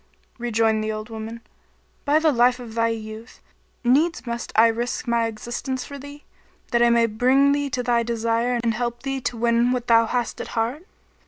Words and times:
Rejoined 0.39 0.83
the 0.83 0.91
old 0.91 1.11
woman, 1.11 1.41
"By 2.05 2.17
the 2.17 2.31
life 2.31 2.59
of 2.59 2.73
thy 2.73 2.87
youth, 2.87 3.39
needs 3.83 4.25
must 4.25 4.51
I 4.55 4.65
risk 4.65 5.07
my 5.07 5.27
existence 5.27 5.85
for 5.85 5.99
thee, 5.99 6.23
that 6.71 6.81
I 6.81 6.89
may 6.89 7.05
bring 7.05 7.51
thee 7.51 7.69
to 7.69 7.83
thy 7.83 8.01
desire 8.01 8.59
and 8.63 8.73
help 8.73 9.03
thee 9.03 9.21
to 9.21 9.37
win 9.37 9.71
what 9.71 9.85
thou 9.85 10.07
hast 10.07 10.41
at 10.41 10.47
heart!" 10.57 10.87